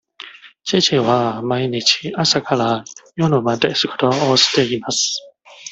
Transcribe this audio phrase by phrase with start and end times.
[0.63, 2.83] 父は毎日朝から
[3.29, 5.21] 晩まで仕事をしています。